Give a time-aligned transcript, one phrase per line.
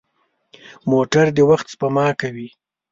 [0.91, 2.47] موټر د وخت سپما کوي.